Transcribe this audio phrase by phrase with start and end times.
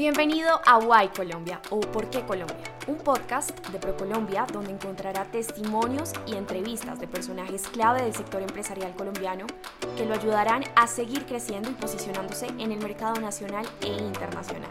[0.00, 2.56] Bienvenido a Why Colombia o ¿Por qué Colombia?
[2.86, 8.94] Un podcast de ProColombia donde encontrará testimonios y entrevistas de personajes clave del sector empresarial
[8.94, 9.44] colombiano
[9.98, 14.70] que lo ayudarán a seguir creciendo y posicionándose en el mercado nacional e internacional.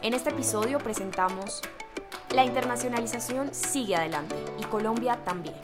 [0.00, 1.60] En este episodio presentamos
[2.30, 5.56] La internacionalización sigue adelante y Colombia también.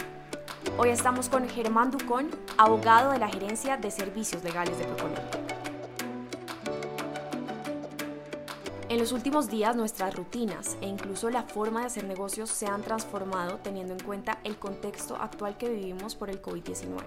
[0.76, 5.43] Hoy estamos con Germán Ducón, abogado de la Gerencia de Servicios Legales de ProColombia.
[8.90, 12.82] En los últimos días nuestras rutinas e incluso la forma de hacer negocios se han
[12.82, 17.02] transformado teniendo en cuenta el contexto actual que vivimos por el COVID-19.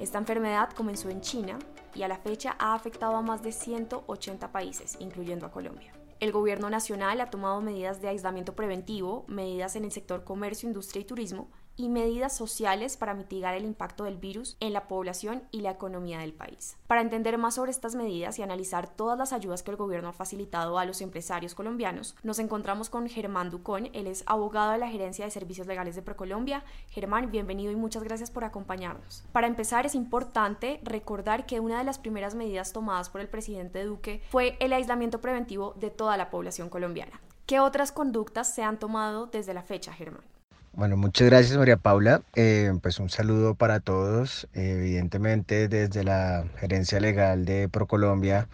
[0.00, 1.58] Esta enfermedad comenzó en China
[1.94, 5.92] y a la fecha ha afectado a más de 180 países, incluyendo a Colombia.
[6.18, 11.02] El gobierno nacional ha tomado medidas de aislamiento preventivo, medidas en el sector comercio, industria
[11.02, 15.60] y turismo, y medidas sociales para mitigar el impacto del virus en la población y
[15.60, 16.76] la economía del país.
[16.86, 20.12] Para entender más sobre estas medidas y analizar todas las ayudas que el gobierno ha
[20.12, 24.88] facilitado a los empresarios colombianos, nos encontramos con Germán Ducón, él es abogado de la
[24.88, 26.64] Gerencia de Servicios Legales de Procolombia.
[26.90, 29.24] Germán, bienvenido y muchas gracias por acompañarnos.
[29.32, 33.84] Para empezar, es importante recordar que una de las primeras medidas tomadas por el presidente
[33.84, 37.20] Duque fue el aislamiento preventivo de toda la población colombiana.
[37.46, 40.31] ¿Qué otras conductas se han tomado desde la fecha, Germán?
[40.74, 42.22] Bueno, muchas gracias María Paula.
[42.34, 44.48] Eh, pues un saludo para todos.
[44.54, 48.48] evidentemente desde la gerencia legal de Procolombia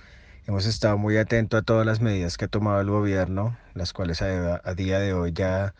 [0.46, 4.20] hemos estado muy atentos a todas las medidas que ha tomado el gobierno, las cuales
[4.20, 5.74] a, día de hoy ya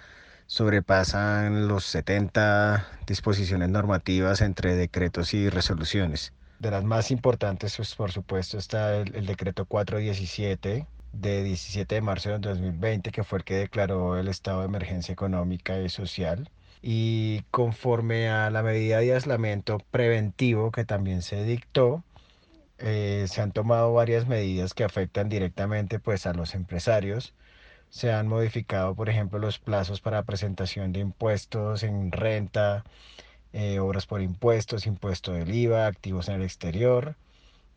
[0.47, 6.33] sobrepasan los 70 disposiciones normativas entre decretos y resoluciones.
[6.61, 12.01] De las más importantes, pues por supuesto está el, el decreto 417 de 17 de
[12.01, 16.51] marzo de 2020, que fue el que declaró el estado de emergencia económica y social.
[16.83, 22.05] Y conforme a la medida de aislamiento preventivo que también se dictó,
[22.79, 27.35] eh, se han tomado varias medidas que afectan directamente pues, a los empresarios.
[27.91, 32.85] Se han modificado, por ejemplo, los plazos para presentación de impuestos en renta,
[33.53, 37.17] eh, obras por impuestos, impuesto del IVA, activos en el exterior,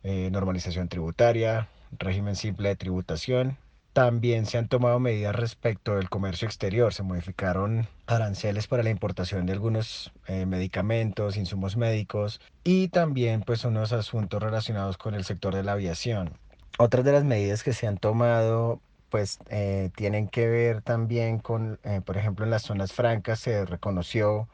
[0.04, 3.58] eh, normalización tributaria, régimen simple de tributación.
[3.94, 6.94] También se han tomado medidas respecto del comercio exterior.
[6.94, 13.66] Se modificaron aranceles para la importación de algunos eh, medicamentos, insumos médicos y también pues
[13.66, 16.32] unos asuntos relacionados con el sector de la aviación.
[16.78, 18.80] Otras de las medidas que se han tomado
[19.10, 23.66] pues eh, tienen que ver también con, eh, por ejemplo, en las zonas francas se
[23.66, 24.48] reconoció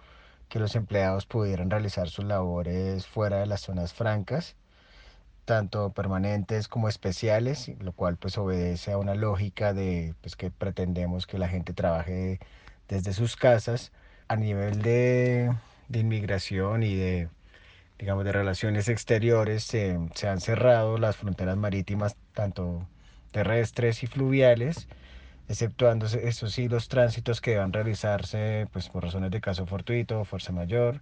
[0.49, 4.55] que los empleados pudieran realizar sus labores fuera de las zonas francas
[5.47, 11.25] tanto permanentes como especiales, lo cual pues obedece a una lógica de pues, que pretendemos
[11.25, 12.39] que la gente trabaje
[12.89, 13.93] desde sus casas.
[14.27, 15.53] A nivel de,
[15.93, 17.29] inmigración y de
[17.97, 19.97] digamos de relaciones exteriores se,
[20.27, 22.85] han cerrado las fronteras marítimas tanto
[23.31, 24.87] terrestres y fluviales
[25.47, 30.25] exceptuando estos sí los tránsitos que deban realizarse pues por razones de caso fortuito o
[30.25, 31.01] fuerza mayor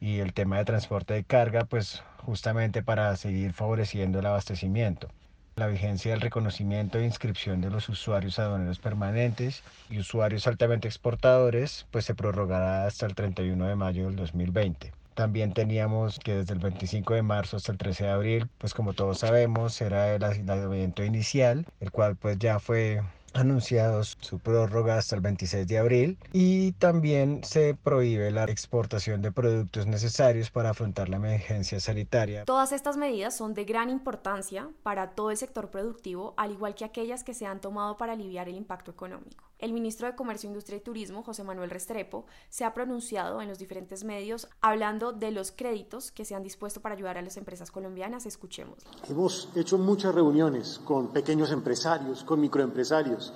[0.00, 5.08] y el tema de transporte de carga, pues justamente para seguir favoreciendo el abastecimiento.
[5.56, 11.86] La vigencia del reconocimiento e inscripción de los usuarios aduaneros permanentes y usuarios altamente exportadores,
[11.90, 14.92] pues se prorrogará hasta el 31 de mayo del 2020.
[15.14, 18.92] También teníamos que desde el 25 de marzo hasta el 13 de abril, pues como
[18.92, 23.00] todos sabemos, era el aislamiento inicial, el cual pues ya fue
[23.38, 29.32] anunciado su prórroga hasta el 26 de abril y también se prohíbe la exportación de
[29.32, 32.44] productos necesarios para afrontar la emergencia sanitaria.
[32.44, 36.84] Todas estas medidas son de gran importancia para todo el sector productivo, al igual que
[36.84, 39.45] aquellas que se han tomado para aliviar el impacto económico.
[39.58, 43.58] El ministro de Comercio, Industria y Turismo, José Manuel Restrepo, se ha pronunciado en los
[43.58, 47.70] diferentes medios hablando de los créditos que se han dispuesto para ayudar a las empresas
[47.70, 48.26] colombianas.
[48.26, 48.78] Escuchemos.
[49.08, 53.32] Hemos hecho muchas reuniones con pequeños empresarios, con microempresarios,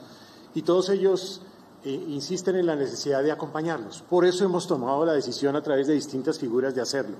[0.54, 1.40] y todos ellos
[1.84, 4.02] eh, insisten en la necesidad de acompañarlos.
[4.02, 7.16] Por eso hemos tomado la decisión a través de distintas figuras de hacerlo,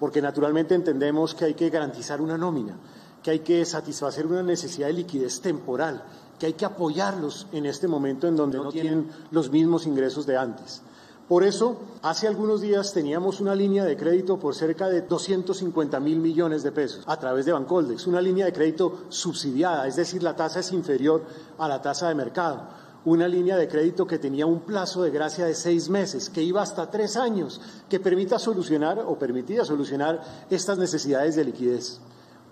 [0.00, 2.76] porque naturalmente entendemos que hay que garantizar una nómina,
[3.22, 6.04] que hay que satisfacer una necesidad de liquidez temporal
[6.42, 10.36] que hay que apoyarlos en este momento en donde no tienen los mismos ingresos de
[10.36, 10.82] antes.
[11.28, 16.18] Por eso, hace algunos días teníamos una línea de crédito por cerca de 250 mil
[16.18, 20.34] millones de pesos a través de Bancoldex, una línea de crédito subsidiada, es decir, la
[20.34, 21.22] tasa es inferior
[21.58, 22.66] a la tasa de mercado.
[23.04, 26.60] Una línea de crédito que tenía un plazo de gracia de seis meses, que iba
[26.60, 32.00] hasta tres años, que permita solucionar o permitía solucionar estas necesidades de liquidez.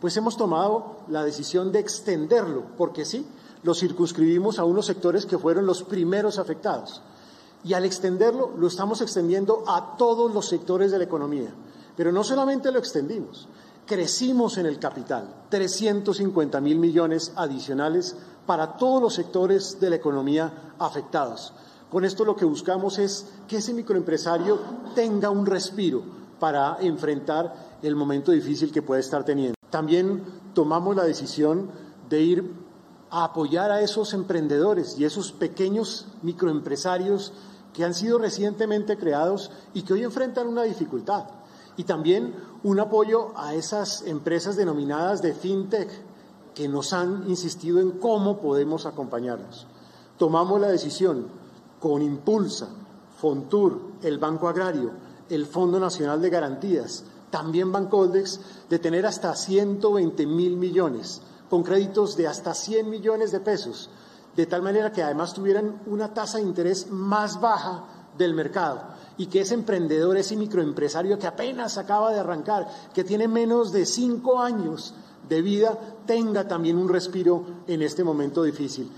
[0.00, 3.26] Pues hemos tomado la decisión de extenderlo, porque sí,
[3.62, 7.02] lo circunscribimos a unos sectores que fueron los primeros afectados.
[7.62, 11.50] Y al extenderlo, lo estamos extendiendo a todos los sectores de la economía.
[11.96, 13.46] Pero no solamente lo extendimos,
[13.84, 18.16] crecimos en el capital, 350 mil millones adicionales
[18.46, 21.52] para todos los sectores de la economía afectados.
[21.90, 24.58] Con esto lo que buscamos es que ese microempresario
[24.94, 26.02] tenga un respiro
[26.38, 29.59] para enfrentar el momento difícil que puede estar teniendo.
[29.70, 30.24] También
[30.54, 31.70] tomamos la decisión
[32.08, 32.54] de ir
[33.10, 37.32] a apoyar a esos emprendedores y esos pequeños microempresarios
[37.72, 41.24] que han sido recientemente creados y que hoy enfrentan una dificultad.
[41.76, 45.88] Y también un apoyo a esas empresas denominadas de fintech
[46.54, 49.66] que nos han insistido en cómo podemos acompañarlos.
[50.18, 51.28] Tomamos la decisión
[51.78, 52.68] con Impulsa,
[53.18, 54.90] Fontur, el Banco Agrario,
[55.28, 62.16] el Fondo Nacional de Garantías, también Bancoldex, de tener hasta 120 mil millones con créditos
[62.16, 63.90] de hasta 100 millones de pesos,
[64.36, 67.84] de tal manera que además tuvieran una tasa de interés más baja
[68.16, 68.82] del mercado
[69.18, 73.84] y que ese emprendedor, ese microempresario que apenas acaba de arrancar, que tiene menos de
[73.84, 74.94] cinco años
[75.28, 78.90] de vida, tenga también un respiro en este momento difícil.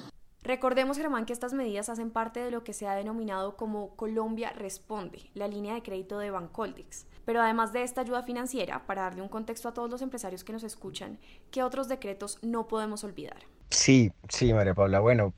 [0.44, 4.50] Recordemos, Germán, que estas medidas hacen parte de lo que se ha denominado como Colombia
[4.50, 7.06] Responde, la línea de crédito de Bancoldex.
[7.24, 10.52] Pero además de esta ayuda financiera, para darle un contexto a todos los empresarios que
[10.52, 11.18] nos escuchan,
[11.52, 13.36] ¿qué otros decretos no podemos olvidar?
[13.70, 14.98] Sí, sí, María Paula.
[14.98, 15.32] Bueno,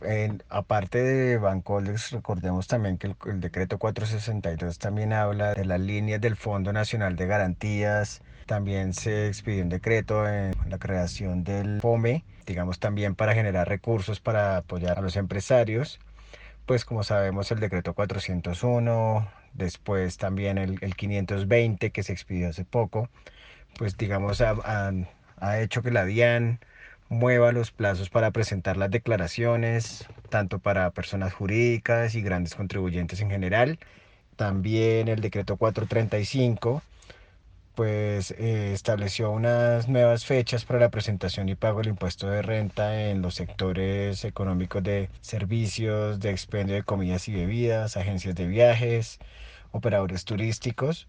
[0.49, 6.21] aparte de Bancoldex, recordemos también que el, el, decreto 462 también habla de las líneas
[6.21, 8.23] del Fondo Nacional de Garantías.
[8.47, 14.21] También se expidió un decreto en la creación del FOME, digamos también para generar recursos
[14.21, 15.99] para apoyar a los empresarios.
[16.67, 22.65] Pues como sabemos el decreto 401, después también el, el 520 que se expidió hace
[22.65, 23.09] poco,
[23.79, 24.93] pues digamos ha, ha,
[25.39, 26.61] ha hecho que la DIAN
[27.09, 33.31] mueva los plazos para presentar las declaraciones, tanto para personas jurídicas y grandes contribuyentes en
[33.31, 33.79] general.
[34.37, 36.83] También el decreto 435
[37.75, 43.09] pues eh, estableció unas nuevas fechas para la presentación y pago del impuesto de renta
[43.11, 49.19] en los sectores económicos de servicios, de expendio de comidas y bebidas, agencias de viajes,
[49.73, 51.07] operadores turísticos.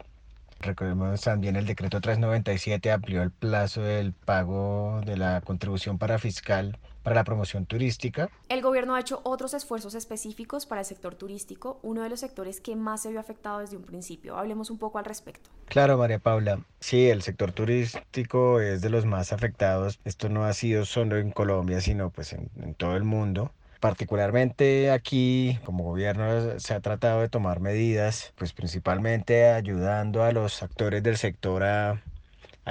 [0.60, 6.78] Recordemos también el decreto 397 amplió el plazo del pago de la contribución para fiscal
[7.06, 8.30] para la promoción turística.
[8.48, 12.60] El gobierno ha hecho otros esfuerzos específicos para el sector turístico, uno de los sectores
[12.60, 14.36] que más se vio afectado desde un principio.
[14.36, 15.48] Hablemos un poco al respecto.
[15.66, 16.58] Claro, María Paula.
[16.80, 20.00] Sí, el sector turístico es de los más afectados.
[20.04, 23.52] Esto no ha sido solo en Colombia, sino pues en, en todo el mundo.
[23.80, 30.62] Particularmente aquí, como gobierno, se ha tratado de tomar medidas, pues principalmente ayudando a los
[30.62, 32.02] actores del sector a,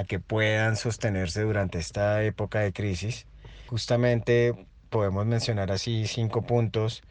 [0.08, 3.26] que puedan sostenerse durante esta época de crisis.
[3.68, 7.02] Justamente podemos mencionar así cinco puntos.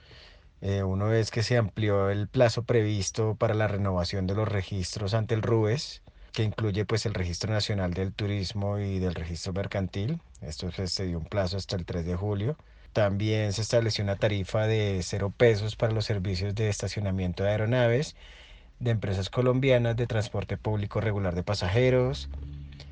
[0.61, 5.13] Eh, uno es que se amplió el plazo previsto para la renovación de los registros
[5.13, 6.01] ante el RUES,
[6.33, 10.21] que incluye pues el Registro Nacional del Turismo y del Registro Mercantil.
[10.41, 12.57] Esto pues, se dio un plazo hasta el 3 de julio.
[12.95, 18.15] También se estableció una tarifa de cero pesos para los servicios de estacionamiento de aeronaves
[18.79, 22.29] de empresas colombianas de transporte público regular de pasajeros,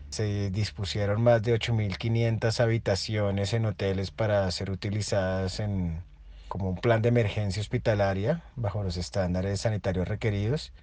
[0.10, 6.04] se dispusieron más de 8.500 habitaciones en hoteles para ser utilizadas en,
[6.50, 10.74] como un plan de emergencia hospitalaria bajo los estándares sanitarios requeridos.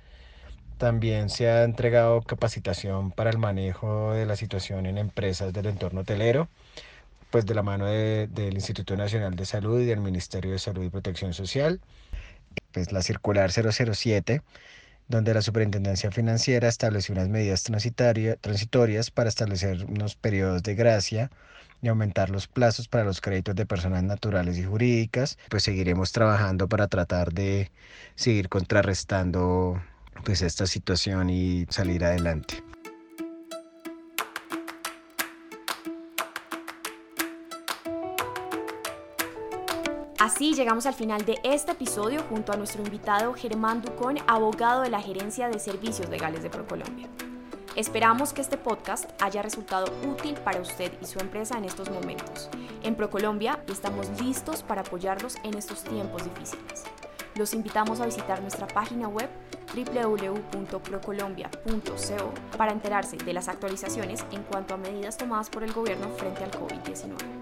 [0.79, 6.01] También se ha entregado capacitación para el manejo de la situación en empresas del entorno
[6.01, 6.49] hotelero,
[7.31, 10.85] pues de la mano de, del Instituto Nacional de Salud y del Ministerio de Salud
[10.85, 11.81] y Protección Social.
[12.73, 14.43] Pues la circular 007
[15.11, 21.31] donde la Superintendencia Financiera estableció unas medidas transitorias para establecer unos periodos de gracia
[21.83, 25.37] y aumentar los plazos para los créditos de personas naturales y jurídicas.
[25.49, 27.73] Pues seguiremos trabajando para tratar de
[28.15, 29.83] seguir contrarrestando
[30.25, 32.63] pues esta situación y salir adelante.
[40.33, 44.89] Así llegamos al final de este episodio junto a nuestro invitado Germán Ducón, abogado de
[44.89, 47.09] la Gerencia de Servicios Legales de ProColombia.
[47.75, 52.49] Esperamos que este podcast haya resultado útil para usted y su empresa en estos momentos.
[52.85, 56.85] En ProColombia estamos listos para apoyarlos en estos tiempos difíciles.
[57.35, 59.29] Los invitamos a visitar nuestra página web
[59.75, 66.45] www.procolombia.co para enterarse de las actualizaciones en cuanto a medidas tomadas por el gobierno frente
[66.45, 67.40] al COVID-19.